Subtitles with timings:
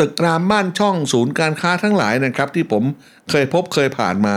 [0.00, 2.82] ตึกรามบ้านช่องศูนย์การค้าทั้งหลายนะครับ ที่ผม
[3.30, 4.34] เคยพบเคยผ่านมา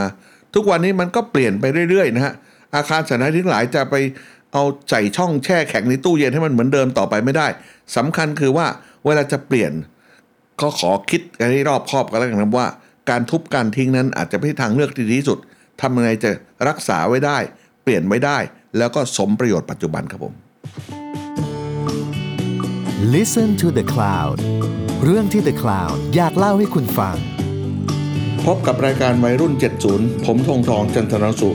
[0.54, 2.34] ทุกวันนี้มันก็เปลี่ยนไปเรื่อยๆนะฮะ
[2.76, 3.96] อาคารสถานที่หลายจะไป
[4.54, 7.47] เอาใส่ช่องแช่แข็งในตู้เย็นให้มันเหมือนเดิมต่อไปไม่ได้
[7.96, 8.68] สำคัญคือว่า
[9.05, 9.71] เวลาจะเปลี่ยน
[10.61, 12.68] ก็ขอคิดกันให้รอบคอบกันแล้วกันนะว่า
[13.09, 15.39] การทุบการทิ้งนั้นอาจจะไม่ใช่ทางเลือกที่ดีที่สุด
[15.82, 16.30] ทำยังไงจะ
[16.68, 17.38] รักษาไว้ได้
[17.84, 18.38] เปลี่ยนไว้ได้
[18.78, 20.34] แล้วก็สมประโยชน์ปัจจุบันครับผม
[23.09, 24.38] Listen to the Cloud
[25.04, 27.15] เรื่องที่ The Cloud อยากเล่าให้คุณฟัง
[28.46, 29.54] พบกับรายการวัยรุ่น
[29.87, 31.51] 70 ผมทงทองจันทรสุ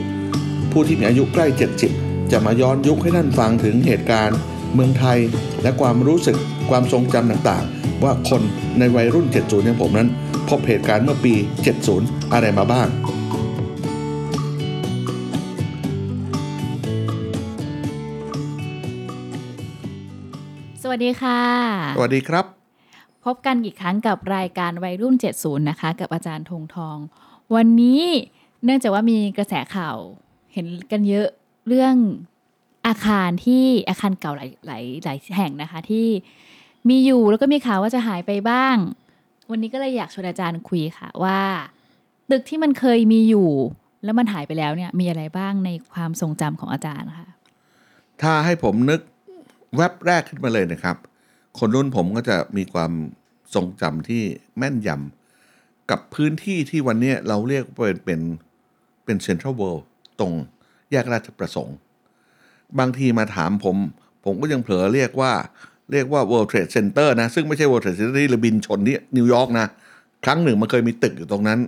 [0.72, 1.46] ผู้ที่มีอายุใกล้
[1.88, 4.38] 70 จะมาย้อนยุคให้ท่านฟังถึงเหตุการณ์
[4.74, 5.18] เมืองไทย
[5.62, 6.36] และความรู้สึก
[6.70, 8.42] ความทรงจำต่างๆ ว่าคน
[8.78, 10.08] ในวัยรุ่น 70อย่างผมนั้น
[10.48, 11.34] พบเหตุการณ์เมื่อปี
[11.82, 12.88] 70 อะไรมาบ้าง
[20.96, 21.42] วัสดีค่ะ
[21.96, 22.44] สวัสดีครับ
[23.24, 26.98] พบกันอีกครั้งกับรายการวัยรุ่น 70 นะคะ กับอาจารย์ธงทอง
[27.54, 28.02] วันนี้
[28.64, 29.96] เนื่องจากว่ามีกระแสข่าว
[30.52, 31.28] เห็นกันเยอะ
[31.68, 31.94] เรื่อง
[32.86, 36.06] อาคารที่อาคารเก่าหลายหลายหลายแห่งนะคะ ที่
[36.88, 38.76] มีอยู่แล้วก็มีข่าวว่าจะหายไปบ้าง
[39.50, 41.40] วันนี้ก็เลยอยากชวนอาจารย์คุยค่ะว่า
[42.30, 43.50] ตึกที่มันเคยมีอยู่
[44.04, 47.28] แล้วมันหายไปแล้วเนี่ย มีอะไรบ้างในความทรงจำของอาจารย์ค่ะ
[48.22, 49.00] ถ้าให้ผมนึก
[49.76, 50.96] แวบแรกขึ้นมาเลยนะครับ
[51.58, 52.92] คนรุ่นผมก็จะมีความ
[53.54, 54.22] ทรงจำที่
[54.58, 58.20] แม่นยำกับพื้นที่ที่วันนี้เราเรียกเป็นเป็น
[59.04, 59.86] เป็นเซ็นทรัลเวิลด์
[60.20, 60.32] ตรง
[60.92, 61.76] แยกราชประสงค์
[62.78, 63.76] บางทีมาถามผม
[64.24, 65.32] ผมก็ยังเผลอเรียกว่า
[65.92, 69.66] เรียกว่า World Trade Center นะ ซึ่งไม่ใช่ World Trade Center ที่ระบินชนที่นิวยอร์กนะ
[70.24, 71.58] ครั้งหนึ่งมันเคยมีตึกอยู่ตรงนั้น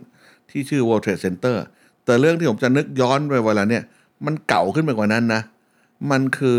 [0.51, 1.57] ที่ชื่อ World Trade Center
[2.05, 3.83] แต่เรื่องที่ผมจะนึกย้อนไปเวลาเนี่ย
[4.27, 5.43] มันเก่าขึ้นไปกว่านั้นนะ
[6.11, 6.59] มันคือ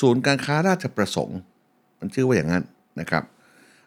[0.00, 1.38] ศูนย์การค้าราชประสงค์
[1.98, 2.64] มันชื่อว่าอย่างนั้น
[3.00, 3.24] นะครับ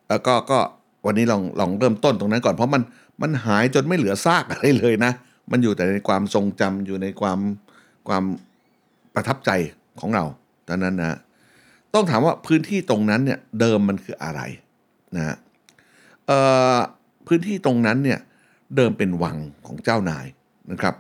[0.10, 0.60] แล้วก็ก็
[1.06, 2.82] วันนี้ลองลองเริ่มต้นตรงนั้นก่อนเพราะมัน
[3.22, 5.12] มันหายจนไม่เหลือซากอะไรเลยนะ
[5.52, 7.39] มันอยู่แต่ในความทรงจำอยู่ในความ
[8.08, 8.23] ความ
[9.16, 9.52] ประทับใจ
[10.00, 10.23] ของเรา
[10.67, 11.17] ตอนนั้นนะ
[11.94, 14.42] ต้องถามว่าพื้นที่ตรงนั้นเนี่ยเดิมมันคืออะไร
[15.16, 15.36] นะฮะ
[17.27, 18.20] พื้นที่ตรงนั้นเนี่ย
[18.76, 20.26] เดิมเป็นวังของเจ้านาย
[20.72, 20.95] นะครับ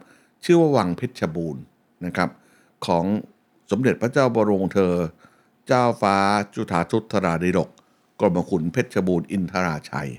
[0.45, 1.63] ชื่อว่าวังเพชรบูรณ์
[2.05, 2.29] นะครับ
[2.87, 3.05] ของ
[3.73, 4.93] สมเด็จพระเจ้าบรมเธอ
[5.67, 6.15] เจ้าฟ้า
[6.55, 7.69] จุฑาทุตราดิรก
[8.19, 10.09] กรมขุนเพชรบูรณ์อินทราชัย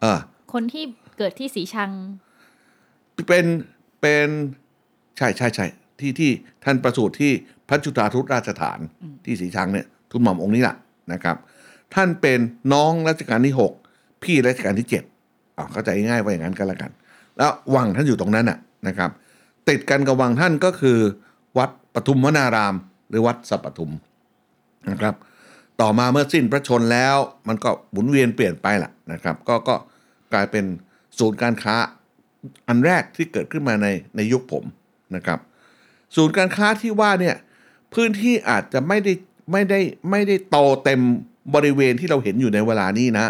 [0.00, 0.20] เออ
[0.52, 0.84] คนที่
[1.18, 1.90] เกิดที่สีชัง
[3.28, 3.46] เป็น
[4.00, 4.28] เป็น
[5.16, 5.66] ใช่ใช่ใช่
[6.00, 6.30] ที่ที่
[6.64, 7.32] ท่านประสูติที่
[7.68, 8.78] พระจุฑาทุตราชฐาน
[9.24, 10.76] ที่สีชังเนี่ยทุนหม่อมองค์นี้แหละ
[11.12, 11.36] นะครับ
[11.94, 12.38] ท่านเป็น
[12.72, 13.72] น้องรัชกาลที่หก
[14.22, 15.04] พี่รัชกาลที่เจ็ด
[15.56, 16.90] อ่าเข้าใจง่ายว่าอย่างนั้นก็แล้วกัน
[17.36, 18.58] แล้ววังท่านอยู่ตรงนั้นน่ะ
[18.88, 19.10] นะครับ
[19.68, 20.98] ติดกันกับวังท่านก็คือ
[21.58, 22.74] วัด ปทุมวนาราม
[23.08, 23.92] หรือวัดสัปปทุม
[24.90, 25.14] นะครับ
[25.80, 27.16] ต่อมาเมื่อสิ้นพระชนแล้ว
[27.48, 29.74] มันก็หมุนเวียนเปลี่ยนไปล่ะนะครับ ก็ก็
[30.32, 30.64] กลายเป็น
[31.18, 31.76] ศูนย์การค้า
[32.68, 33.86] อันแรกที่เกิดขึ้นมาใน
[34.16, 34.64] ในยุคผม
[35.16, 35.38] นะครับ
[36.16, 37.36] ศูนย์การค้าที่ว่าเนี่ย
[37.94, 39.12] พื้นที่อาจจะไม่ได้
[39.52, 39.80] ไม่ได้
[40.10, 41.00] ไม่ได้โตเต็ม
[41.54, 43.26] บริเวณที่เราเห็นอยู่ในเวลานี้นะ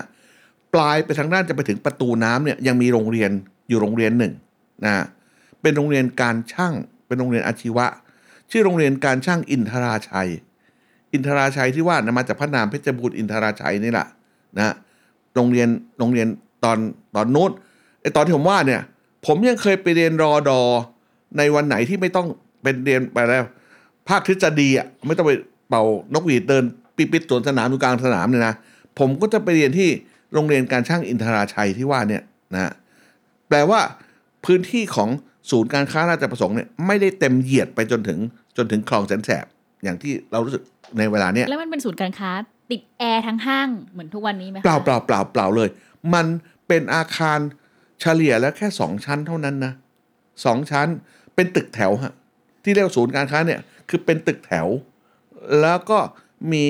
[0.74, 3.30] ปลายไปทางด้านจะไปถึงประตูน้ำเนี่ยยังมีโรงเรียน
[3.68, 4.32] อยู่โรงเรียนหนึ่ง
[4.84, 4.92] นะ
[5.62, 6.74] เป็นโรงเรียนการช่าง
[7.06, 7.86] เป็นโรงเรียนอาชีวะ
[8.50, 10.28] ชื่อโรงเรียนการช่างอินทราชัย
[11.12, 14.06] อินทราชัยที่ว่านะมาจากพระนามเพชรบูรณ์อินทราชัยนี่แหละ
[14.58, 14.74] นะ
[15.34, 15.68] โรงเรียน
[15.98, 16.28] โรงเรียน
[16.64, 16.78] ตอน
[17.14, 17.50] ตอนนู้น
[18.00, 18.82] ไอตอนที่ผมว่าเนี่ย
[19.26, 20.60] ผมยังเคยไปเรียนรอดอ
[21.38, 22.26] ในวันไหนที่ไม่ต้อง
[22.62, 23.44] เป็นเรียนไปแล้ว
[24.08, 25.32] ภาคทฤษฎีอะไม่ต้องไป
[25.68, 25.82] เป่า
[26.14, 26.64] นกหวีดเดิน
[26.96, 28.54] ปิดปิดสวนสนามอยู่กลางสนามเนี่ยนะ
[28.98, 29.88] ผมก็จะไปเรียนที่
[30.34, 32.22] โรงเรียนการช่างอินทราชัยที่ว่าเนี่ย
[32.54, 32.72] นะ
[33.48, 33.80] แปลว่า
[34.44, 35.08] พื้นที่ของ
[35.50, 38.18] ศูนย์การค้าราชประสงค์เนี่ยไม่ได้เต็มเหยียดไปจนถึง
[38.56, 39.46] จนถึงคลองแสนแสบ
[39.84, 40.62] อย่างที่เรารู้สึก
[40.98, 42.30] ในเวลาเนี้ยแล้วมันเป็นศูนย์การค้า
[42.70, 45.68] ติดแอร์ทั้งห้างเหมือนทุกวันนี้ไหมคะเปล่าเปล่าเปล่าเปล่าเลย
[46.14, 46.26] มัน
[46.68, 47.38] เป็นอาคาร
[48.00, 49.72] เฉลี่ยแล้วแค่สองชั้นเท่านั้นนะ
[50.44, 50.88] สองชั้น
[51.34, 52.12] เป็นตึกแถวฮะ
[52.62, 54.66] ที่เรียกว่าศูนย์การค้าเนี่ยคือเป็นตึกแถว
[55.62, 55.98] แล้วก็
[56.52, 56.64] มี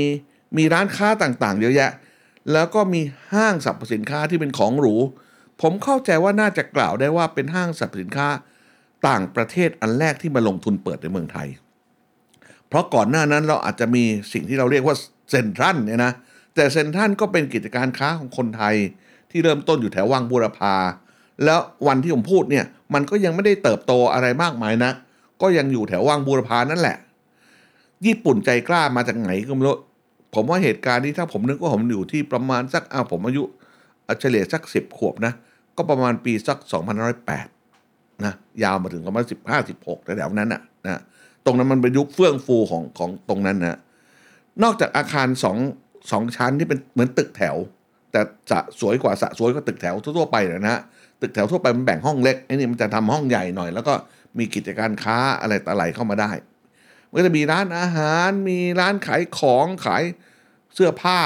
[0.57, 1.91] มีร้านค้าต่างๆ เยอะแยะ
[2.53, 3.01] แล้วก็มี
[3.33, 4.95] ห้างสรรพสินค้าที่เป็นของหรู
[5.63, 8.29] ผมเข้าใจว่าน่าจะกล่าวได้ว่าเป็นห้างสรรพสินค้า
[9.09, 11.49] ต่างประเทศอันแรกที่มาลงทุนเปิดในเมืองไทย
[12.69, 14.97] เพราะก่อนหน้านั้นเราอาจจะมีสิ่งที่เราเรียกว่า
[15.31, 16.13] เซ็นทรัลเนี่ยนะ
[16.55, 18.75] แต่เซ็นทรัลก็เป็นกิจการค้าของคนไทย
[19.31, 20.75] ที่เริ่มต้นอยู่แถววังบูรพา
[21.45, 22.65] แล้ววันที่ผมพูดเนี่ย
[22.95, 24.93] มันก็ยังไม่ได้เติบโตอะไรมากมายนะ
[25.43, 26.97] ก็ยังอยู่แถววังบูรพานั่นแหละ
[28.07, 29.77] ญี่ปุ่นใจกล้ามาจากไหนก็ไม่รู้
[30.35, 33.43] ผมว่าเหตุการณ์นี้ถ้าผมนึกว่าผมอยู่ที่ประมาณสักอ้าวผมอายุ
[34.21, 35.33] เฉลี่ยสักสิบขวบนะ
[35.77, 36.59] ก็ประมาณปีสัก
[37.25, 37.56] 2508
[38.25, 38.33] นะ
[38.63, 41.01] ยาวมาถึงประมาณสิบห้าสิบหกแถวๆนั้นนะนะ
[41.45, 43.79] ตรงนั้นมันเป็นยุคเฟื่องฟูของของตรงนั้นนะ
[44.63, 45.59] นอกจากอาคารสอง
[46.11, 47.57] สองชั้นที่เป็นเหมือนตึกแถว
[48.13, 48.21] แต่
[48.51, 50.83] สะสวยกว่าสะสวยกว่าตึกแถวทั่วไปนะฮะ
[51.21, 53.95] ตึกแถวทั่วไปมันแบ่งห้องเล็กไอ้นี่มันจะทำห้องใหญ่หน่อย แล้วก็
[54.39, 56.31] มีกิจการค้าอะไรต่ออะไรเข้ามาได้
[57.09, 60.03] มันก็จะมีร้านอาหารมีร้านขายของขาย
[60.75, 61.19] เสื้อผ้า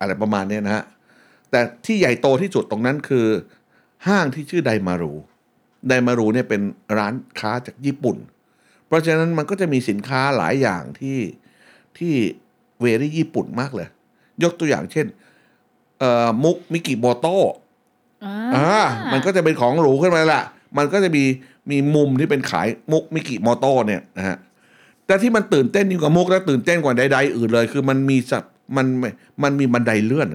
[0.00, 0.84] อะไรประมาณนี้นะฮะ
[1.50, 3.26] แต่ที่ใหญ่โตที่สุดตรงนั้นคือ
[4.06, 5.12] ห้างที่ชื่อไดมารู
[5.88, 6.60] ไดมารูเนี่ยเป็น
[6.98, 8.16] ร้านค้าจากญี่ปุ่น
[8.86, 11.18] เพราะฉะนั้นมันก็จะมีสินค้าหลายอย่างที่
[11.98, 12.14] ที่
[12.80, 13.88] very ญี่ปุ่นมากเลย
[14.42, 15.06] ยกตัวอย่างเช่น
[15.98, 17.38] เอ่อมุกมิกิโมโต้
[18.24, 18.82] อ่าอ่า
[19.12, 20.42] มันก็จะเป็นของหรูขึ้นมาละ
[20.78, 21.24] มันก็จะมี
[21.70, 24.36] มีมุมที่เป็นขายมุกมิกิโมโต้เนี่ยนะฮะ
[25.06, 28.44] แต่ที่มันตื่นเต้นยิ่งกว่ามุกและตื่นเต้นกว่าใดๆอื่นเลย คือมันมีสับ
[28.76, 28.86] มัน
[29.42, 30.28] มันมีบันไดเลื่อน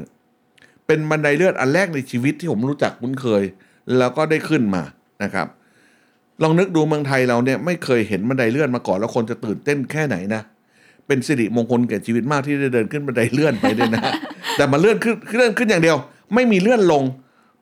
[0.88, 3.44] เป็นบันไดเลื่อนอันแรกในชีวิตที่ผมรู้จักคุ้นเคย
[3.98, 4.84] แล้วก็ได้ขึ้นมา
[5.24, 5.48] นะครับ
[6.44, 10.42] ลองนึกดูเมืองไทยเราเนี่ยไม่เคยเห็นบันไดเลื่อนมาก่อนแล้วคนจะตื่นเต้นแค่ไหนนะ
[11.08, 14.02] เป็นสิริมงคลแก่ชีวิตมากที่ได้เดินขึ้นบันไดเลื่อนไปด้วยนะ
[14.58, 15.98] แต่มันเลื่อนขึ้นเลื่อนขึ้นอย่างเดียว
[16.34, 17.04] ไม่มีเลื่อนลง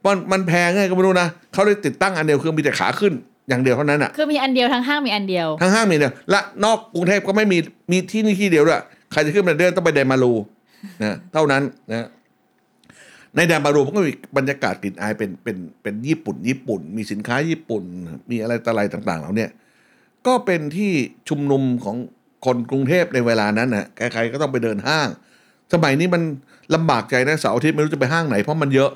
[0.06, 3.14] มันมันแพงไงก็ไม่รู้นะเขาเลยติดตั้งอันเดียวคือมีแต่ขาขึ้น
[3.50, 7.58] อย่างเดียวเท่านั้นอะคือมีอันเดียวทั้งห้างมีอันเดียวทั้งห้างมีเดียวและนอกกรุงเทพก็ไม่มี
[7.92, 10.34] มีที่นี่ที่เดียวด้วยใครจะขึ้นบันไดเลื่อนต้องไปไดมารู
[11.04, 11.62] นะเท่านั้น
[11.92, 12.08] นะ
[13.36, 17.84] ในไดนมารูมันก็มีบรรยากาศกลิ่นอายเป็นเป็นเป็นญี่ปุ่น ญี่ปุ่น มีสินค้าญี่ปุ่น
[18.30, 19.50] มีอะไรต่ออะไรต่างๆเหล่าเนี้ย
[20.28, 20.92] ก็เป็นที่
[21.30, 21.98] ชุมนุมของ
[22.46, 25.08] คนกรุงเทพในเวลานั้นนะใครๆก็ต้องไปเดินห้าง
[25.74, 26.22] สมัยนี้มัน
[26.76, 28.92] ลำบากใจนะเสาร์อาทิตย์ไม่รู้จะไปห้างไหนเพราะมันเยอะ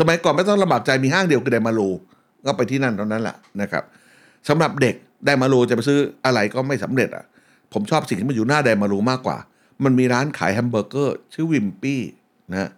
[0.00, 1.88] สมัยก่อนไม่ต้องลำบากใจมีห้างเดียวคือไดมารู
[2.46, 3.84] ก็ไปที่นั่นเท่านั้นแหละนะครับ
[4.48, 7.24] สำหรับเด็กไดมารูจะไปซื้ออะไรก็ไม่สำเร็จอะ
[7.72, 9.36] ผมชอบสิ่งที่มันอยู่หน้าไดมารูมากกว่า
[9.84, 12.00] มันมีร้านขายแฮมเบอร์เกอร์ ชื่อวิมปี้
[12.52, 12.70] นะ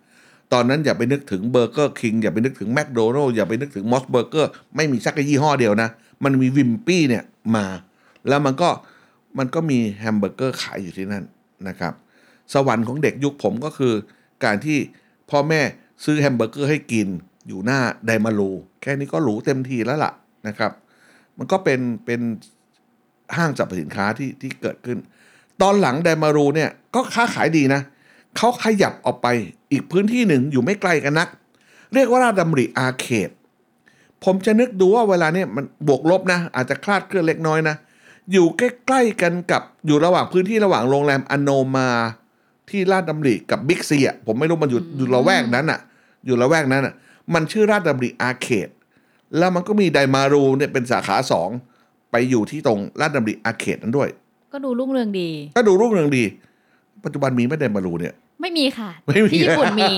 [0.55, 5.89] ตอนนั้นอย่าไปนึกถึงเบอร์เกอร์คิงอย่าไปนึกถึงแมคโดนัลล์อย่าไปนึกถึงมอสเบอร์เกอร์ไม่มีสักยี่ห้อเดียวนะ
[6.25, 7.25] มันมีวิมปี้เนี่ย
[7.57, 7.67] มา
[8.29, 8.71] แล้วมันก็
[9.39, 11.25] มันก็มีแฮมเบอร์เกอร์ขายอยู่ที่นั่น
[11.69, 11.93] นะครับ
[12.53, 13.95] สวรรค์ของเด็กยุคผมก็คือ
[14.45, 14.79] การที่
[15.31, 15.61] พ่อแม่
[16.05, 17.09] ซื้อแฮมเบอร์เกอร์ให้กิน
[17.49, 18.51] อยู่หน้าไดมารู
[18.83, 20.13] แค่นี้ก็หรูเต็มทีแล้วล่ะ
[20.49, 20.73] นะครับ
[21.39, 22.21] มันก็เป็นเป็น
[23.37, 24.99] ห้างสรรพสินค้าที่ที่เกิดขึ้น
[25.63, 27.81] ตอนหลังไดมารูเนี่ยก็ค้าขายดีนะ
[28.37, 29.29] เขาขยับออกไป
[29.73, 31.29] อีกพื้นที่หนึ่งอยู่ไม่ไกลกันนัก
[31.95, 33.31] เรียกว่าราชดำริอาเขต
[34.25, 37.77] ผมจะนึกดูว่าเวลาเนี่ยมันบวกลบนะ อาจจะคลาดเคลื่อนเล็กน้อยนะ
[38.33, 41.89] อยู่ใกล้ๆกันกับอยู่ระหว่างพื้นที่ระหว่างโรงแรมอโนมา
[42.71, 45.81] ที่ราชดำริกับบิ๊กซีอะผมไม่รู้มันอยู่อยู่ละแวกนั้นอะ
[46.27, 46.95] อยู่ละแวกนั้นอะ
[47.35, 48.69] มันชื่อราชดำริอาเขต
[49.39, 51.51] แล้วมันก็มีไดมารูเนี่ยเป็นสาขาสอง
[52.11, 54.09] ไปอยู่ที่ตรงราชดำริอาเขตนั้นด้วย
[54.53, 56.25] ก็ดูรุ่งเรืองดี ก็ดูรุ่งเรืองดี
[57.05, 58.15] ปัจจุบันมีไหม่ไดมารูเนี่ย
[58.45, 59.93] ไม่มีค่ะไม่มีที่ญี่ปุ่นมี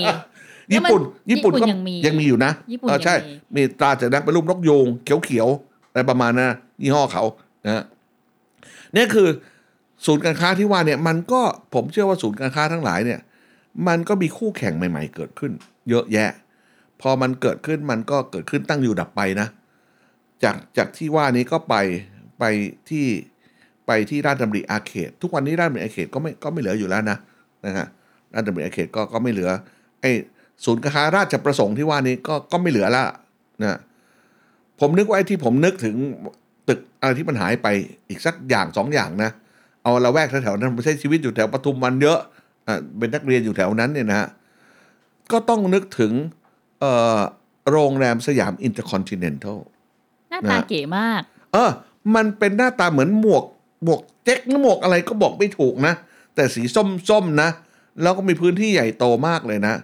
[0.75, 7.25] ญี่ปุ่นแล้วมันญี่ปุ่นก็ญี่ปุ่นยังมียังมีอยู่นะญี่ปุ่นเออใช่ยังมีมีตราสัญลักษณ์เป็นรูปนกยูงเขียวๆอะไรประมาณนั้นนะยี่ห้อเขา
[7.65, 7.85] นะฮะ
[8.95, 9.29] เนี่ยคือ
[10.07, 11.41] ศูนย์การค้าที่ว่าเนี่ยมันก็
[11.75, 13.21] ผมเชื่อว่าศูนย์การค้าทั้งหลายเนี่ย
[13.89, 15.53] มันก็มีคู่แข่งใหม่ ๆ เกิดขึ้น
[15.91, 16.31] เยอะแยะ
[17.01, 19.49] พอมันเกิดขึ้นมันก็เกิดขึ้นตั้งอยู่ดับไปนะ
[20.45, 21.75] จากจากที่ว่านี้ก็ไป
[22.39, 22.45] ไป
[22.89, 23.07] ที่
[23.87, 27.19] ไปที่ราชดำริอาเขต ทุกวันนี้ราชดำริอาเขตก็ไม่ก็ไม่เหลืออยู่แล้วนะ
[27.67, 27.87] นะฮะ
[28.35, 29.51] ราชดำริอาเขตก็ก็ไม่เหลือ
[30.01, 30.11] ไอ้
[30.65, 33.05] ศูนย์การค้าราชประสงค์ที่ว่านี้ก็ก็ไม่เหลือละ
[33.63, 33.79] นะ
[34.81, 35.97] ผมนึกว่าไอ้ที่ผมนึกถึง
[36.69, 37.67] ตึกอะไรที่มันหายไป
[38.09, 39.31] อีกสักอย่างสองอย่างนะ
[39.83, 42.19] เอาละแวกแถวๆนั้นผมใช้ชีวิตอยู่แถวปทุมวันเยอะ
[42.67, 44.29] อะเป็นนักเรียนอยู่แถวนั้นเนี่ยนะฮะ
[45.33, 46.13] ก็ต้องนึกถึง
[46.81, 47.19] เอ่อ
[47.71, 49.59] โรงแรมสยามอินเตอร์คอนติเนนทัล
[50.31, 51.23] หน้าตานะเก๋มาก
[51.53, 51.71] เออ
[52.15, 53.45] มันเป็นหน้าตาเหมือนหมวก
[53.85, 55.95] หมวกเจ๊กหรือหมวกอะไรก็บอกไม่ถูกนะ
[56.35, 56.63] แต่สี
[57.09, 57.51] ส้มๆนะ
[58.03, 59.75] แล้วก็มีพื้นที่ใหญ่โตมากเลยนะ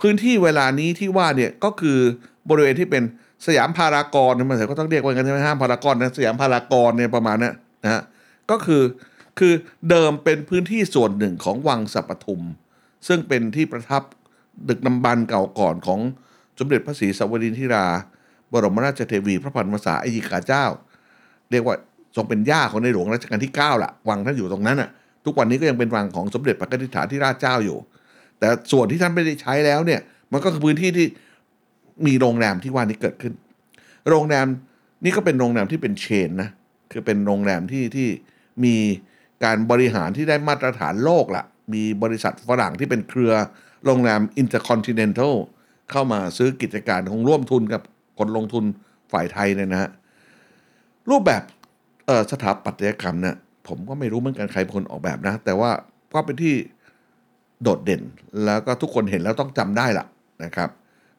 [0.00, 1.98] พื้นที่เวลานี้ที่ว่าเนี่ยก็คือ
[2.48, 3.02] บริเวณที่เป็น
[3.46, 8.02] สยามพารากอนมันก็ต้องเรียกว่ากันใช่ไหมห้ามพารากอนนะสยามพารากอนเนี่ยประมาณนั้นะฮะ
[8.50, 8.82] ก็คือ
[9.38, 9.52] คือ
[9.90, 12.42] เดิมเป็นพื้นที่ส่วนหนึ่งของวังสัปทุม
[13.06, 14.02] ซึ่งเป็นที่ประทับ
[14.68, 16.00] ดึกนำบันเก่าก่อนของ
[16.58, 17.86] สมเด็จพระศรีสวรินทิรา
[18.52, 20.64] บรมราชเทวีพระพันวษาอยิกาเจ้า
[21.50, 21.76] เรียกว่า
[22.16, 24.90] ทรงเป็นย่าของในหลวงรัชกาลที่ 9ล่ะวังท่านอยู่ตรงนั้นอะ
[25.24, 27.78] ทุกวันนี้ก็ยังเป็นวังของสมเด็จพระนิธิฐาธิราชเจ้าอยู่
[28.38, 30.00] แต่ส่วนที่ท่านไม่ได้ใช้แล้วเนี่ย
[30.32, 31.06] มันก็คือพื้นที่ที่
[32.06, 33.32] มีโรงแรมที่ว่านี้เกิดขึ้น
[34.08, 34.46] โรงแรม
[35.04, 36.50] นี่ก็เป็นโรงแรมที่เป็นเชนนะ
[36.92, 38.08] คือเป็นโรงแรมที่ที่
[38.64, 38.76] มี
[39.44, 43.32] การบริหารที่ได้มาตรฐานโลกล่ะ มีบริษัทฝรั่งที่เป็นเครือ
[43.84, 45.34] โรงแรม Intercontinental
[45.90, 47.82] เข้ามาซื้อกิจการของร่วมทุนกับ
[48.18, 48.64] คนลงทุน
[49.12, 49.90] ฝ่ายไทยเนี่ยนะฮะ
[51.10, 51.42] รูปแบบ
[52.30, 53.36] สถาปัตยกรรมเนี่ย
[53.68, 55.70] ผมก็ไม่รู้เหมือนกันใครเป็นคนออกแบบนะ แต่ว่า
[56.14, 56.54] ก็เป็นที่
[57.62, 58.02] โดดเด่น
[58.44, 60.06] แล้วก็ทุกคนเห็นแล้วต้องจำได้ละ
[60.44, 60.70] นะครับ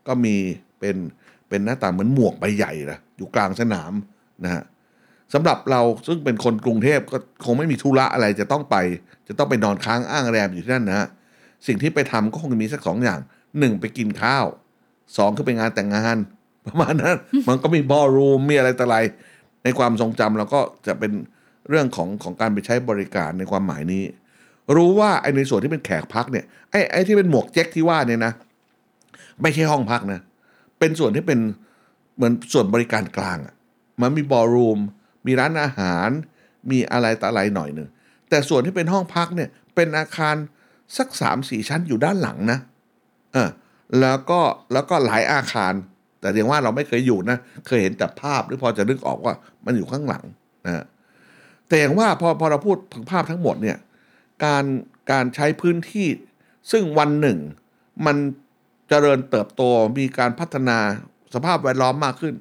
[0.07, 0.35] ก็มี
[0.79, 0.95] เป็น
[1.49, 3.93] เป็นหน้าตาเหมือนหมวกใบใหญ่นะอยู่กลางสนาม
[4.43, 4.63] นะฮะ
[5.33, 8.75] สำหรับเราซึ่งเป็นคนกรุงเทพก็คงไม่มีธุระอะไรจะต้องไป
[9.27, 11.07] จะต้องไปนอนค้างอ้างแรมอยู่ที่นั่นนะฮะ
[11.67, 13.19] สิ่งที่ไปทำก็คงมีสักสองอย่าง
[13.59, 14.45] หนึ่งไปกินข้าว
[15.17, 16.17] สองคือไปงานแต่งงาน
[16.65, 17.15] ประมาณนั้น
[17.47, 18.97] มันก็มีบอลรูมมีอะไรต่ออะไร
[19.63, 21.11] ในความทรงจำเราก็จะเป็น
[21.69, 24.03] เรื่องของของการไปใช้บริการในความหมายนี้
[24.75, 28.33] รู้ว่าไอ้ในส่วนที่เป็นแขกพักเนี่ยไอ้ไอ้ที่เป็นหมวกแจ็คที่ว่าเนี่ยนะ
[29.41, 30.19] ไม่ใช่ห้องพักนะ
[30.79, 31.39] เป็นส่วนที่เป็น
[32.15, 33.53] เหมือนส่วนบริการกลางอะ
[34.01, 34.79] มันมีบอลรูม
[35.25, 36.09] มีร้านอาหาร
[36.71, 37.89] มีอะไรต่ออะไรหน่อยหนึ่ง
[38.29, 40.35] แต่ส่วนที่เป็นห้องพักเนี่ยเป็นอาคาร
[40.97, 42.59] สักสามสี่ชั้นอยู่ด้านหลังนะ
[43.33, 43.49] เออ
[44.01, 44.39] แล้วก็
[44.73, 45.73] แล้วก็หลายอาคาร
[46.19, 49.33] แต่เรียกว่าเราไม่เคยอยู่นะ เคยเห็นแต่ภาพหรือพอจะนึกออกว่า
[49.65, 50.23] มันอยู่ข้างหลัง
[50.65, 50.83] นะ
[51.67, 53.77] แต่อย่างว่าพอพอเราพูดถึงภาพทั้งหมดเนี่ย
[54.45, 54.65] การ
[55.11, 56.07] การใช้พื้นที่
[56.71, 57.39] ซึ่งวันหนึ่ง
[58.05, 58.17] มัน
[58.89, 59.61] เจริญเติบโต
[59.97, 60.77] มีการพัฒนา
[61.33, 62.33] สภาพแวดล้อมมากขึ้น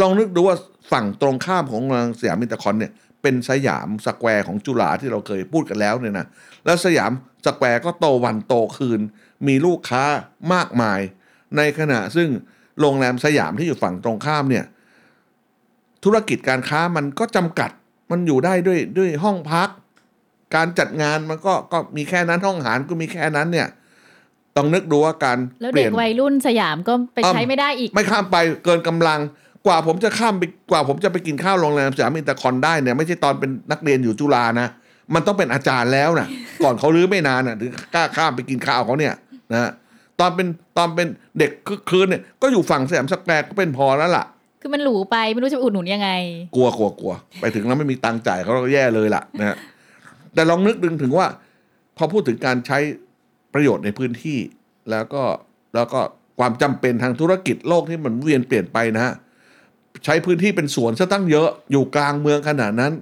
[0.00, 0.56] ลองนึกดูว่า
[0.92, 2.92] ฝั่งตรงข้ามของเมืองสยามอินเตอร์คอนเนี่ย
[3.22, 6.26] เป็นสยามสแควร์ของจุฬาที่เราเคยพูดกันแล้วเนี่ยนะ
[6.64, 7.10] แล้วสยาม
[7.46, 9.00] สแควร์ก็โตวันโตคืน
[9.46, 10.04] มีลูกค้า
[10.54, 11.00] มากมาย
[11.56, 12.28] ในขณะซึ่ง
[12.80, 14.64] โรงแรมสยามที่อยู่ฝั่งตรงข้ามเนี่ย
[16.04, 17.70] ธุรกิจการค้ามันก็จำกัด
[18.10, 19.68] มันอยู่ได้ด้วยด้วยห้องพัก
[20.54, 23.68] การจัดงานมันก็ก็มีแค่นั้นห้องอาหารก็มีแค่นั้นเนี่ย
[24.56, 29.20] ต้องนึกดูว่าการแล้วเปเด็ลี่กยนวัยรุ่นสยามก็ไปใช้อ้ำไม่ได้อีก ไม่ข้ามไปเกินกำลัง
[29.66, 34.68] กว่าผมจะข้ามไปกว่าผมจะไปกินข้าวโรงแรมสยามอินเตอร์คอนได้เนี่ยไม่ใช่ตอนเป็นนักเรียนอยู่จุฬานะ
[35.14, 36.28] มันต้องเป็นอาจารย์แล้วนะ
[36.62, 39.14] ก่อนเขารื้อไม่นานนะถึงกล้าข้ามไปกินข้าวเขาเนี่ย
[39.52, 39.70] นะ
[40.20, 40.46] ตอนเป็น
[40.78, 44.24] ตอนเป็นเด็กคึกคืนเนี่ยก็อยู่ฝั่งสยามสแควร์ก็เป็นพอแล้วล่ะ
[44.60, 46.10] คือมันหรูไปไม่รู้จะอุดหนุนยังไง
[46.56, 49.56] กลัวกลัวกลัวไปถึงแล้วไม่มีตังค์จ่ายเขาก็แย่เลยล่ะนะฮะ
[50.34, 51.26] แต่ลองนึกดึงถึงว่า
[51.96, 52.78] พอพูดถึงการใช้
[53.54, 54.38] ประโยชน์ในพื้นที่
[54.90, 55.22] แล้วก็
[55.74, 56.00] แล้วก็
[56.38, 59.14] ความจำเป็นทางธุรกิจโลกที่มันเวียนเปลี่ยนไปนะฮะ
[60.04, 62.92] ใช้พื้นที่เป็นสวนซะตั้งเยอะอยู่กลางเมืองขนาดนั้น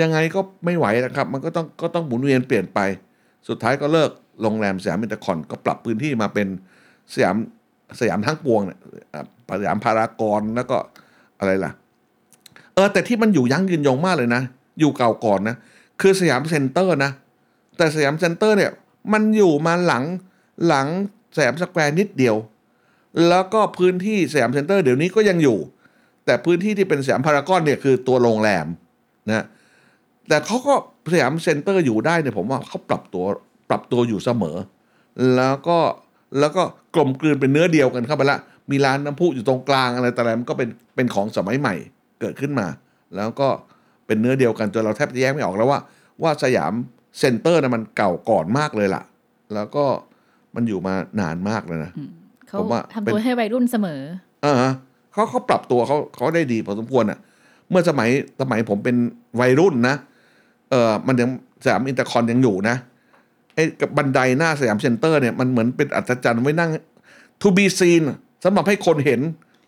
[0.00, 2.80] ยังไงก็ไม่ไหวนะครับ มันก็ต้องก็ต้องหมุนเวียนเปลี่ยนไป
[3.48, 4.10] สุดท้ายก็เลิก
[4.42, 6.48] โรงแรมสยามอินเตอร์คอนก็ปรับพื้นที่มาเป็น
[7.14, 7.36] สยาม
[8.00, 8.78] สยามทั้งปวงเนี่ย
[9.14, 9.22] อะ
[9.60, 10.76] สยามพารากอนแล้วก็
[11.38, 11.72] อะไรล่ะ
[12.74, 14.42] เออ แต่ที่มันอยู่ยั้งยืนยงมากเลยนะ
[14.80, 15.56] อยู่เก่าก่อนนะ
[16.00, 17.10] คือสยามเซ็นเตอร์นะ
[17.76, 18.70] แต่สยามเซ็นเตอร์เนี่ย
[19.12, 20.04] มันอยู่มาหลัง
[20.66, 20.86] หลัง
[21.36, 22.36] สยามสแควร์นิดเดียว
[23.28, 25.58] แล้วก็พื้นที่สยามเซ็นเตอร์เดี๋ยวนี้ก็ยังอยู่
[26.24, 28.66] แต่พื้นที่ที่เป็นสยามพารากอนเนี่ยคือตัวโรงแรม
[29.28, 29.44] นะ
[30.28, 30.74] แต่เขาก็
[31.12, 33.24] สยามเซ็นเตอร์อยู่ได้เนี่ยผมว่าเขาปรับตัว
[33.68, 34.56] ปรับตัวอยู่เสมอ
[35.36, 35.78] แล้วก็
[36.38, 36.62] แล้วก็
[36.94, 38.38] กลมกลืนเป็นเนื้อเดียวกันเข้าไปละ
[38.70, 41.74] มีร้านน้ำพุอยู่ตรงกลางอะไรแต่อะไรมันก็เป็นเป็นของสมัยใหม่
[42.20, 42.66] เกิดขึ้นมา
[43.16, 43.48] แล้วก็
[44.06, 45.80] เป็นเนื้อเดียวกันจนเราแทบจะแยกไม่ออกแล้วว่า
[46.22, 46.72] ว่าสยาม
[47.18, 49.02] เซ็นเตอร์นะมันเก่าก่อนมากเลยล่ะ
[49.54, 49.84] แล้วก็
[50.54, 51.92] มันอยู่มานานมากเลยนะ
[52.48, 54.00] เขาผมว่าทำเป็นตัวให้วัยรุ่นเสมอ
[54.44, 54.72] อ่าฮะ
[55.12, 57.18] เขาเขาปรับตัวเขาเขาได้ดีพอสมควรอะ
[57.70, 58.08] เมื่อสมัย
[58.40, 58.96] สมัยผมเป็น
[59.40, 59.96] วัยรุ่นนะ
[60.70, 61.28] เออมันยัง
[61.64, 62.89] สยามอินเตอร์คอนยังอยู่นะไอ้
[63.80, 66.70] กับบันไดหน้าสยามเซ็นเตอร์เนี่ยมันเหมือนเป็นอัฒจันทร์ไว้นั่ง
[67.42, 68.02] to be seen
[68.44, 69.20] สำหรับให้คนเห็น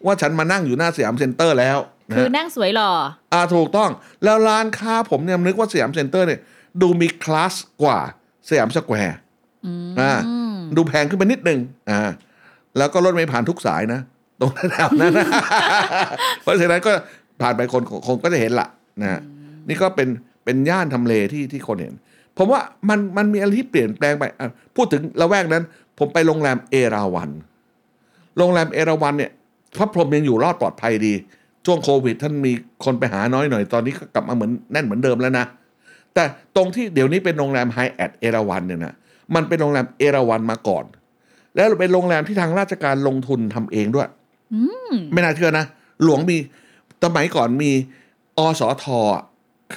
[0.07, 1.79] ว่าฉันมานั่งอยู่หน้าสยามเซ็นเตอร์แล้ว
[2.11, 2.91] นะคือฮะนั่งสวยหล่อ
[3.33, 3.91] อ่าถูกต้อง
[4.25, 6.41] แล้วร้านค้าผมเนี่ยนึกว่าสยามเซ็นเตอร์เนี่ย
[6.83, 7.99] ดูมีคลาสกว่า
[8.49, 9.17] สยามสแควร์
[10.01, 10.13] อ่า
[10.77, 11.61] ดูแพงขึ้นไปนิดนึง
[11.91, 12.01] อ่า
[12.79, 14.01] แล้วก็รถไม่ผ่านทุกสายนะ
[14.41, 15.27] ตรงแถวนั้นนะ
[16.43, 16.93] เพราะฉะนั้นก็
[17.41, 18.69] ผ่านไปคนคงก็จะเห็นละ
[19.01, 19.21] นะฮะ
[19.69, 20.09] นี่ก็เป็น
[20.45, 21.95] เป็นย่านทำเลที่ที่คนเห็น
[22.37, 25.65] ผมว่ามันมันมีอะไรที่เปลี่ยนแปลงไปอะพูดถึงละแวกนั้น
[25.99, 27.31] ผมไปโรงแรมเอราวัณ
[28.39, 29.31] โรงแรมเอราวัณเนี่ย
[29.77, 31.15] พระพรหมยังอยู่รอดปลอดภัยดี
[31.65, 32.53] ช่วงโควิด ท่านมี
[32.85, 35.45] คนไปหาน้อยหน่อยตอนนี้ก็กลับมาเหมือนแน่นเหมือนเดิมแล้วนะ
[36.15, 36.25] แต่
[36.57, 38.95] ตรงที่เดี๋ยวนี้เป็นโรงแรมไฮแอดเอราวัณเนี่ยนะ
[39.35, 40.85] มันเป็นโรงแรมเอราวัณมาก่อน
[41.55, 44.09] แล้วเป็นโรงแรมที่ทางราชการลงทุนทำเองด้วย
[45.13, 45.65] ไม่น่าเชื่อนะ
[46.05, 46.37] หลวงมี
[47.05, 47.71] สมัยก่อนมี
[48.39, 48.85] อสท
[49.15, 49.23] อะ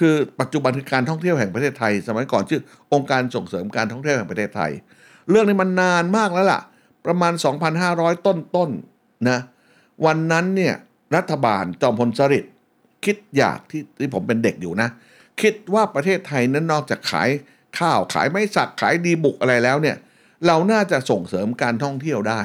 [0.08, 2.60] ือปัจจุบันคือการท่องเที่ยวแห่งประเทศไทย สมัยก่อนชื่อ
[2.92, 4.70] องค์การส่งเสริมการท่องเที่ยวแห่งประเทศไทย
[5.30, 6.60] เรื่องนี้มันนานมากแล้วล่ะ
[7.06, 7.32] ประมาณ
[7.78, 9.38] 2,500 ต้นต้นๆนะ
[10.06, 10.74] วันนั้นเนี่ย
[11.16, 12.52] รัฐบาลจอมพลสฤษดิ์
[13.04, 14.88] คิดอยากที่ที่ผมเป็นเด็กอยู่นะ
[15.40, 17.30] คิดว่าประเทศไทยนั้นนอกจากขาย
[17.78, 19.96] ข้าวขายไม้สักขายดีบุกอะไรแล้วเนี่ย
[20.46, 22.42] เราน่าจะส่งเสริมการท่องเที่ยวได้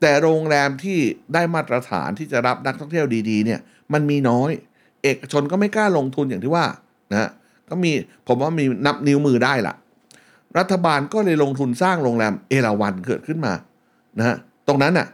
[0.00, 0.98] แต่โรงแรมที่
[1.34, 3.60] ได้มาตรฐานที่จะรับนักท่องเที่ยวดีๆเนี่ย
[3.92, 4.50] มันมีน้อย
[5.06, 6.64] เอกชนก็ไม่กล้าลงทุนอย่างที่ว่า
[7.12, 7.30] นะ
[7.70, 7.90] ก็มี
[8.26, 9.74] ผมว่ามีนับนิ้วมือได้ละ
[10.58, 13.52] รัฐบาลก็เลยลงทุนสร้างโรงแรมเอราวันเกิดขึ้นมา
[14.18, 14.36] นะฮะ
[14.68, 15.06] ตรงนั้นน่ะ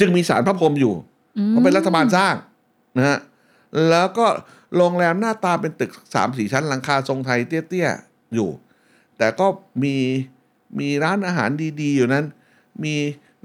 [0.00, 0.94] จึงมีสารพระพรหมอยู่
[1.48, 2.34] เพราะเป็นรัฐบาลสร้าง
[2.96, 3.18] นะฮะ
[3.90, 4.26] แล้วก็
[4.76, 8.48] โรงแรมหน้าตาเป็นตึกสามสี่ชั้นหลังคาทรงไทยเตี้ยๆอยู่
[9.18, 9.46] แต่ก็
[9.82, 9.96] มี
[10.80, 11.50] มีร้านอาหาร
[11.80, 12.24] ดีๆ อยู่นั้น
[12.84, 12.94] มี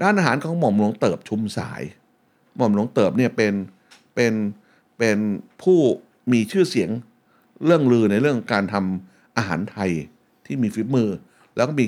[0.02, 1.82] ร้านอาหารของหม่อมหลวงเติบชุมสาย
[2.56, 3.54] หม่อมหลวงเติบเนี่ยเป็น
[4.14, 4.32] เป็น
[5.02, 5.20] เป็น
[5.62, 5.80] ผู้
[6.32, 6.90] มีชื่อเสียง
[7.64, 9.90] เรื่องลือในเรื่องการทำอาหารไทย
[10.46, 11.08] ที่มีฝีมือ
[11.56, 11.86] แล้วก็มี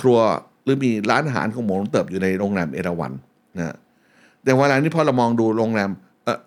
[0.00, 0.18] ครัว
[0.64, 3.12] หรือมีร้านอาหารของหมอลงเติบอยู่ในโรงแรมเอราวัน
[3.56, 3.76] นะ
[4.42, 5.90] แต่เวลานี้พอเรามองดูโรงแรม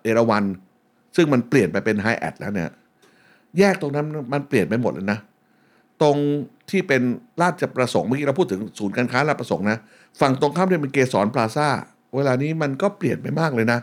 [0.03, 0.43] เอราวัน
[1.15, 2.69] ซึ่งมันเปลี่ยนไปเป็นไฮแอทแล้วเนี่ย
[3.59, 5.19] แยกตรงนั้นมันเปลี่ยนไปหมดเลยนะ
[6.01, 6.17] ตรง
[6.69, 7.01] ที่เป็น
[7.41, 9.77] ราชประสงค์เมื่อกี้เราพูดถึงศูนย์การค้าราชประสงค์นะ
[10.19, 11.67] ฝั่งตรงข้ามที่เป็นเกสรพลาซ่า
[12.15, 13.79] เวลานี้มันก็เปลี่ยนไปมากเลยนะ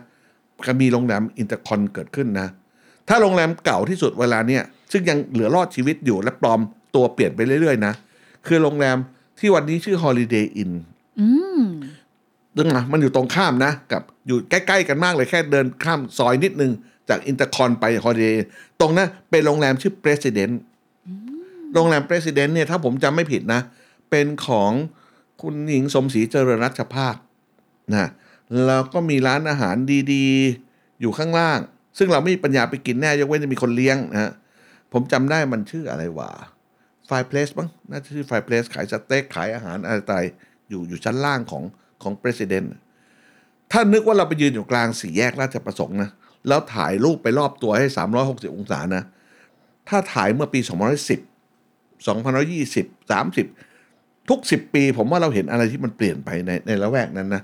[0.67, 2.49] ก็มีโรงแรมอินเตอร์คอนเกิดขึ้นนะ
[3.09, 6.61] ถ้าโรงแรมเก่าที่สุดเวลาเนี่ยซึ่งยังเหลือรอดชีวิตอยู่และปลอม
[6.95, 7.93] ตัวเปลี่ยนไปเรื่อยๆนะ
[8.47, 8.97] คือโรงแรม
[9.39, 10.73] ที่วันนี้ชื่อ Holiday Inn
[11.21, 11.29] อื
[11.61, 11.63] ม
[12.57, 16.73] ดึงนะมันอยู่ตรงข้ามนะ กับอยู่ใกล้ๆกันมากเลยแค่เดินข้ามซอยนิดนึง
[17.09, 18.39] จากอินเตอร์คอนไป Holiday
[18.81, 20.55] ตรงนั้นเป็นโรงแรมชื่อ President
[21.75, 23.61] โรงแรม President เนี่ยถ้าผมจำไม่ผิดนะ
[24.11, 24.73] เป็นของ
[25.43, 27.15] คุณหญิงสมศรีเจริญรัชภาค
[27.93, 28.09] นะ
[28.67, 29.77] แล้วก็มีร้านอาหาร
[30.13, 31.59] ดีๆ อยู่ข้างล่าง
[31.99, 34.33] ซึ่งเราไม่มีปัญญาไปกินแน่ยกเว้นจะมีคนเลี้ยงนะฮะ
[34.93, 36.31] ผมจำได้มันชื่ออะไรวะ
[37.09, 40.25] Five Place มั้งน่าจะชื่อ Five Place ขายสเต็กขายอาหารอะไรต่าง
[40.69, 41.63] อยู่อยู่ชั้นล่างของ
[42.03, 42.69] ของ President
[43.73, 46.11] ถ้านึกว่าเราไปยืนอยู่กลางสี่แยกราชประสงค์นะ
[46.49, 47.87] แล้วถ่ายรูปไปรอบตัวให้
[48.21, 49.05] 360 องศานะ
[49.89, 57.43] ถ้าถ่ายเมื่อปี 2010 2020 30 ทุก 10 ปี ผมว่าเราเห็นอะไรที่มันเปลี่ยนไปในในละแวกนั้นนะ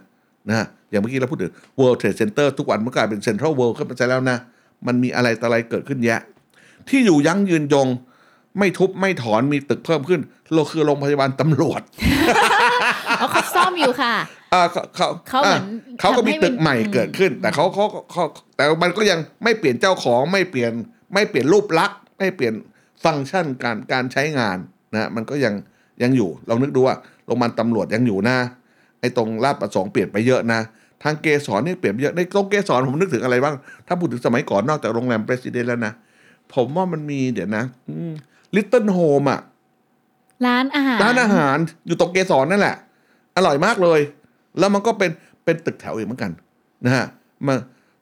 [0.48, 4.38] นะอย่างเมื่อกี้เราพูดถึง World Trade Center ทุกวันมันกลายเป็น Central World ขึ้นมาใช่แล้วนะ
[4.86, 6.20] มันมีอะไรต่ออะไรเกิดขึ้นแยะ
[6.88, 7.88] ที่อยู่ยั้งยืนยง
[8.58, 10.20] ไม่ทุบไม่ถอนมีตึกเพิ่มขึ้น
[10.54, 11.82] เราคือโรงพยาบาลตำรวจ
[13.18, 14.14] เอาเขาซ่อมอยู่ค่ะ
[14.54, 18.24] อ่าเขาเขาเขาเหมือนอ่าเขาก็มีตึกใหม่ทำให้มันเกิดขึ้น แต่เขาเขาเขา
[18.56, 20.72] แต่มันก็ยังไม่เปลี่ยนเจ้าของไม่เปลี่ยน
[21.14, 22.54] ไม่เปลี่ยนรูปลักษณ์ไม่เปลี่ยน
[23.04, 24.58] ฟังก์ชันการการใช้งาน
[24.94, 25.54] นะมันก็ยัง
[26.02, 28.36] ยังอยู่ลองนึกดูว่าโรงพยาบาลตำรวจยังอยู่นะ
[29.00, 30.60] ไอ้ตรงลาดประสงค์เปลี่ยนไปเยอะนะ
[31.02, 33.54] ทางเกสรนี่เปลี่ยนไปเยอะ ในตรงเกสรผมนึกถึงอะไรบ้าง
[33.86, 35.92] ถ้าพูดถึงสมัยก่อนนอกจากโรงแรมเ e ส i เดนแล้วนะ
[36.54, 37.64] ผมว่ามันมีเดี๋ยวนะ
[38.54, 39.40] ลิตเติ้ลโฮมอะ
[40.46, 42.76] ร้านอาหาร ร้านอาหารอยู่ตรงเกสรนั่นแหละ
[43.36, 44.00] อร่อยมากเลย
[44.58, 45.10] แล้วมันก็เป็น
[45.44, 46.32] เป็นตึกแถวเองเหมือนกัน
[46.84, 47.06] นะฮะ
[47.46, 47.54] มา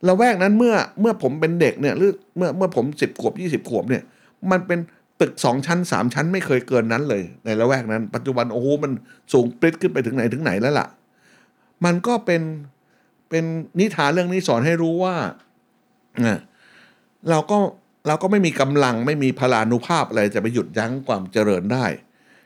[0.09, 4.03] ละแวกนั้นเมื่อเมื่อผมเป็นเด็กเนี่ยหรือเมื่อเมื่อผมสิบขวบยี่สิบขวบเนี่ย
[4.51, 4.79] มันเป็น
[5.21, 8.93] ตึกสองชั้นสามชั้นไม่เคยเกินนั้นเลย ในละแวกนั้น ปัจจุบันโอ้โหมัน
[9.33, 10.87] สูงปริ๊ดขึ้นไปถึงไหนถึงไหนแล้วล่ะ
[11.85, 12.43] มันก็เป็น
[13.31, 13.45] เป็น
[13.81, 15.17] นิทานเรื่องนี้สอนให้รู้ว่า
[17.31, 17.57] เราก็
[18.09, 21.85] เราก็ไม่มีกำลังไม่มีพลานุภาพอะไรจะไปหยุดยั้งความเจริญได้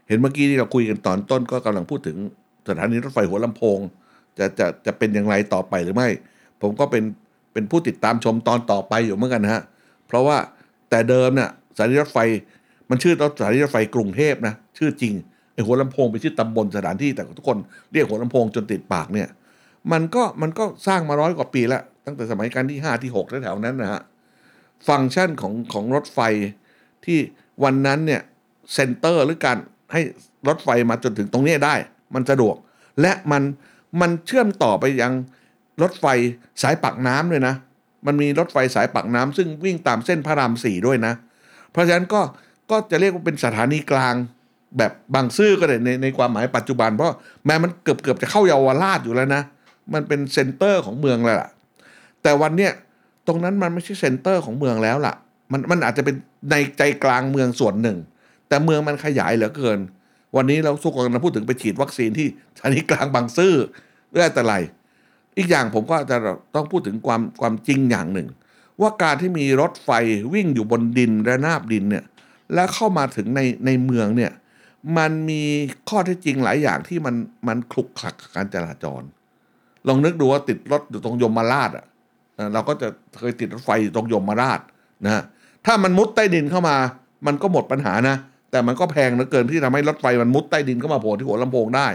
[0.08, 2.16] เห็นเมื่อกี้ที่เราคุยกันตอนต้นก็กำลังพูดถึง
[2.68, 3.78] สถานีรถไฟหัวลำโพง
[4.38, 6.08] จะจะจะเป็นอย่างไรต่อไปหรือไม่
[6.62, 7.04] ผมก็เป็น
[7.52, 9.62] เป็นผู้ติดตามชมตอนต่อไปอยู่เหมือนกันนะฮะ
[10.06, 10.36] เพราะว่า
[10.90, 12.18] แต่เดิมเนี่ยสถานีรถไฟ
[12.90, 15.14] มันชื่อสถานีรถไฟกรุงเทพนะชื่อจริง
[15.66, 17.58] หัวลำโพงเป็นชื่อตำบลสถานที่แต่ทุกคน
[17.92, 19.28] เรียกหัวลำโพงจนติดปากเนี่ย
[19.92, 24.00] มันก็มันก็สร้างมาร้อยกว่าปีแล้วตั้งแต่สมัยการที่ห้าที่หกแถวๆนั้นนะฮะ
[24.88, 26.18] ฟังก์ชันของของรถไฟ
[27.04, 27.18] ที่
[27.64, 28.20] วันนั้นเนี่ย
[28.74, 29.56] เซ็นเตอร์หรือการ
[29.92, 30.00] ให้
[30.48, 31.74] รถไฟมาจนถึงตรงนี้ได้
[32.14, 32.56] มันสะดวก
[33.00, 33.42] และมัน
[34.00, 35.12] มันเชื่อมต่อไปยัง
[35.82, 36.06] รถไฟ
[36.62, 37.54] สายปากน้ำเลยนะ
[38.06, 41.14] มันมีรถไฟสายปากน้ำซึ่งวิ่งตามเส้นพระรามสี่ด้วยนะ
[41.70, 42.20] เพราะฉะนั้นก็
[42.70, 44.14] ก็จะเรียกว่าเป็นสถานีกลาง
[44.78, 47.12] แบบบางซื่อก็ได้ในในความหมายปัจจุบัน เพราะ
[47.46, 49.42] แม้มันเกือบเกือบจะเข้าเยาวราชอยู่แล้วนะ
[49.94, 51.50] มันเป็น center ของเมืองแล้วล่ะ
[52.22, 52.72] แต่วันเนี้ย
[53.26, 55.14] ตรงนั้นมันไม่ใช่ center ของเมืองแล้วล่ะ
[55.52, 56.16] มันมันอาจจะเป็น
[56.50, 57.98] ในใจกลางเมืองส่วนหนึ่ง
[58.48, 59.78] แต่เมืองมันขยายเหลือเกิน
[60.36, 63.54] วันนี้เราสุกกำลังพูดถึงไปฉีดวัคซีนที่สถานีกลางบางซื่อ
[64.12, 64.54] เรื่องแต่ไร
[65.36, 66.16] อีกอย่างผมก็จะ
[66.54, 68.28] ต้องพูดถึงความความจริงอย่างหนึ่ง
[68.80, 69.90] ว่าการที่มีรถไฟ
[70.34, 72.04] วิ่งอยู่บนดินระนาบดินเนี่ย
[72.54, 74.32] แล้วเข้ามาถึงในในเมืองเนี่ย
[74.98, 75.42] มันมี
[75.88, 77.14] ข้อเท็จจริงหลายอย่างที่มัน
[77.48, 79.02] มันคลุกคลักกับการจราจร
[79.88, 81.86] ลองนึกดูว่าติดรถอยู่ตรงยมราชอะ
[82.54, 82.88] เราก็จะ
[83.18, 84.60] เคยติดรถไฟอยู่ตรงยมราช
[85.04, 85.22] นะ
[85.66, 86.76] ถ้ามันมุดใต้ดินเข้ามา
[87.26, 88.16] มันก็หมดปัญหานะ
[88.50, 91.88] แต่มันก็แพงเหลือเกินที่ทำให้รถไฟมันมุดใต้ดินเข้ามาโผล่ที่หัวลำโพงได้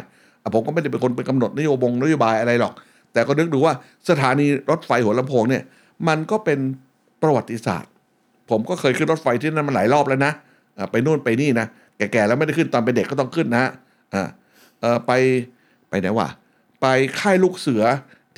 [0.53, 2.73] ผมก็ไม่ได้เป็นคนไปกำหนดนโยบงนโยบายอะไรหรอก
[3.13, 3.73] แต่ก็นึกดูว่า
[4.09, 5.63] สถานีรถไฟหัวลำโพงเนี่ย
[6.07, 6.59] มันก็เป็น
[7.21, 7.91] ประวัติศาสตร์
[8.49, 10.33] ผมก็เคยขึ้นรถไฟที่นั่นมาหลายรอบแล้วนะ
[10.91, 13.71] ไปนู่นไปนี่นะ แก่ๆแล้วไม่ได้ขึ้นตอนเป็นเด็กก็ต้องขึ้นนะฮะ
[14.13, 14.23] อ่า
[14.81, 15.11] เออไป
[15.89, 16.29] ไปไหนวะ
[16.81, 16.85] ไป
[17.19, 17.83] ค่ายลูกเสือ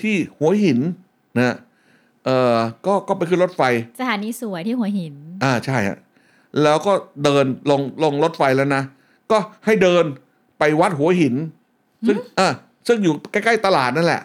[0.01, 0.79] ที่หัวหิน
[1.37, 1.55] นะ
[2.25, 3.61] เออก็ก็ไปขึ้นรถไฟ
[3.99, 5.97] สถานีสวยที่หัวหิน อ่าใช่ฮะ
[6.63, 6.93] แล้วก็
[7.23, 8.83] เดินลงลงรถไฟแล้วนะ
[9.31, 10.03] ก็ให้เดิน
[10.59, 11.35] ไปวัดหัวหิน
[12.07, 12.49] ซึ่งอ่า
[12.87, 14.21] ซึ่งอยู่ใกล้ๆตลาดนั่นแหละ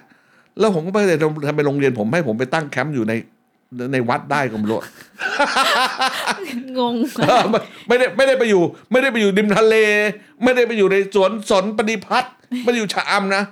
[0.58, 3.12] แล้วผมก็ไปเลยทำไปโรงเรียนผมให้ผมไปตั้งแคมป์อยู่ใน
[3.92, 4.80] ในวัดได้ก็ไม่รู้
[6.78, 6.94] งง
[7.28, 7.58] เออไม่
[7.88, 9.76] ไม่ได้ไม่ได้ไปอยู่ ไม่ได้ไปอยู่ริมทะเล
[10.42, 12.32] ไม่ได้ไปอยู่ในสวนสนปฏิพัฒน์
[12.64, 13.42] ไม่ได้อยู่ชะอำนะ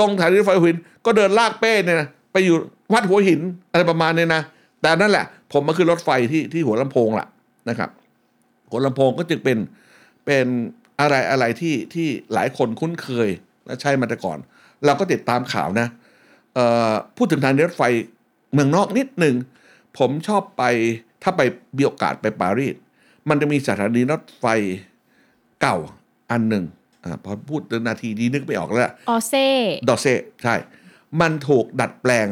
[0.00, 2.56] ลงฐานีรถไฟหัวหิน ก็เดินลากเป้เนี่ยนะไปอยู่
[2.94, 3.40] วัดหัวหิน
[3.70, 4.42] อะไรประมาณเนี้นะ
[4.80, 7.26] แต่นั่นแหละ ผมมาขึ้นรถไฟที่ที่หัวลำโพงล่ะ
[7.68, 7.90] นะครับ
[8.70, 9.58] หัวลำโพงก็จึงเป็น
[10.26, 10.46] เป็น
[11.00, 13.28] อะไรอะไรที่ที่หลายคนคุ้นเคย
[13.66, 14.38] และใช้มาแต่ก่อน
[14.84, 15.86] เราก็ติดตามข่าวนะ
[16.54, 17.82] เอ่อพูดถึงทางรถไฟ
[18.54, 19.34] เมืองนอกนิดหนึ่ง
[19.98, 20.62] ผมชอบไป
[21.22, 21.40] ถ้าไป
[21.76, 22.74] มีโอกาสไปปารีส
[23.28, 24.44] มันจะมีสถานีรถไฟ
[25.60, 25.76] เก่า
[26.30, 26.64] อันหนึ่ง
[27.04, 29.46] อาพอพูดถึงนาทีนี้นึกไม่ออกแล้วออเซ่
[29.88, 30.54] ดอเซ่ใช่
[31.20, 32.26] มันถูกดัดแปลง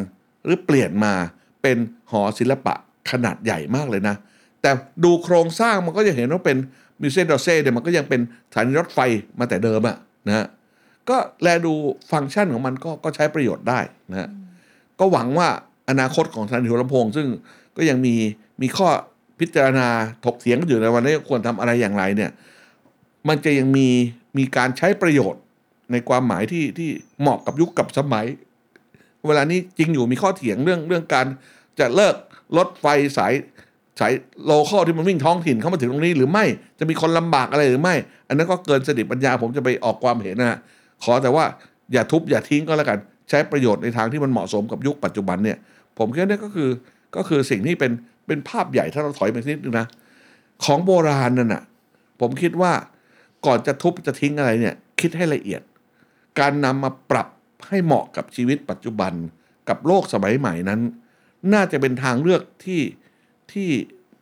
[0.44, 1.14] หรือเปลี่ยนมา
[1.62, 1.76] เป็น
[2.10, 2.74] หอศิลปะ
[3.10, 4.16] ขนาดใหญ่มากเลยนะ
[4.62, 4.70] แต่
[5.04, 6.56] ดูโครงสร้างมันก็จะเห็นว่าเป็น
[7.00, 8.98] มิวเซียมดอเซ่เนี่ยมันก็ยังเป็นสถานีรถไฟ
[9.38, 9.96] มาแต่เดิมอะ
[10.28, 10.46] นะฮะ
[11.08, 11.72] ก็แลดู
[12.10, 14.28] ฟังก์ชันของมันก็ก็ใช้ประโยชน์ได้นะฮะ
[14.98, 15.48] ก็หวังว่า
[15.88, 17.26] อนาคตของสถานีหัวลำโพง ซึ่ง
[17.76, 18.14] ก็ยังมี
[18.62, 18.88] มีข้อ
[19.40, 19.88] พิจารณา
[20.24, 22.30] ถกเถียงกันอยู่ในวันนี้ควรทำอะไรอย่างไรเนี่ย
[23.28, 23.88] มันจะยังมี
[24.38, 25.42] มีการใช้ประโยชน์
[25.92, 26.88] ในความหมายที่ที่
[27.20, 28.26] เหมาะกับยุคกับสมัย
[29.26, 31.26] เวลานี้จริงอยู่มีข้อเถียงเรื่องเรื่องการ
[31.78, 32.14] จะเลิก
[32.56, 32.86] รถไฟ
[33.18, 33.32] สาย
[34.00, 34.12] สาย
[34.44, 36.44] โลคอลที่มันวิ่งท้องถิ่นเข้ามาถึงตรงนี้หรือไม่
[36.78, 37.94] จะมีคนลำบากอะไรหรือไม่
[38.28, 40.58] อันนั้นก็เกินสติปัญญาผมจะไปออกความเห็นนะฮะ
[41.04, 41.44] ขอแต่ว่า
[41.92, 42.98] อย่าทุบอย่าทิ้งก็แล้วกัน
[43.28, 45.58] ใช้ประโยชน์ในทางที่มันเหมาะสมกับยุคปัจจุบันเนี่ย
[45.98, 46.70] ผมคิดว่านี่ก็คือ
[47.16, 47.92] ก็คือสิ่งที่เป็น
[48.26, 49.86] เป็นภาพใหญ่ถ้าเราถอยไปนิดนึงนะ
[50.64, 51.62] ของโบราณนั่นน่ะ
[52.20, 52.72] ผมคิดว่า
[53.46, 55.62] ก่อนจะทุบจะทิ้งอะไรเนี่ย คิดให้ละเอียด
[56.40, 57.28] การนำมาปรับ
[57.68, 59.12] ให้เหมาะกับชีวิตปัจจุบัน
[59.68, 60.80] กับโลกสมัยใหม่นั้น
[61.52, 62.80] น่าจะเป็นทางเลือกที่
[63.52, 63.68] ที่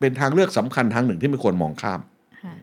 [0.01, 2.01] เป็นทางเลือกสำคัญทางหนึ่งที่ไม่ควรมองข้าม
[2.43, 2.55] ค่ะ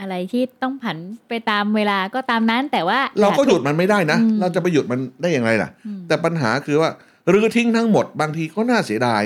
[0.00, 0.96] อะไรที่ต้องผัน
[1.28, 6.90] ไปตามเวลาก็ตามนั้นแต่ว่า เราก็อหยุดทุบมันไม่ได้นะอืมเราจะไปหยุดมันได้อย่างไรล่ะอืมแต่ปัญหาคือว่า
[7.32, 9.22] รื้อทิ้งทั้งหมดบางทีก็น่าเสียดาย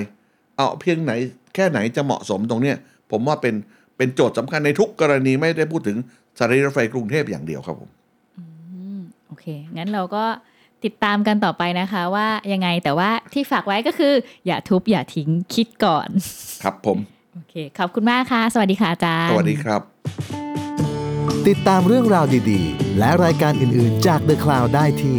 [0.57, 1.13] เอาเพียงไหน
[1.55, 2.77] แค่ไหนจะเหมาะสมตรงเนี้ย
[3.11, 3.55] ผมว่าเป็น
[3.97, 5.97] เป็นโจทย์สำคัญในทุกกรณีไม่ได้พูดถึง
[6.39, 7.91] สถานีรถไฟกรุงเทพอย่างเดียวครับผม
[8.39, 8.45] อื
[8.99, 10.25] มโอเค งั้นเราก็
[10.85, 14.13] ติดตามกันต่อไปนะคะว่ายังไงแต่ว่าที่ฝากไว้ก็คือ
[14.47, 16.09] อย่าทุบอย่าทิ้งคิดก่อน
[16.65, 16.99] ครับผม
[17.35, 19.81] โอเค ขอบคุณมากค่ะ สวัสดีค่ะอาจารย์ สวัสดีครับ
[21.49, 25.19] ติดตามเรื่องราวดีๆ และรายการอื่นๆจาก The Cloud ได้ที่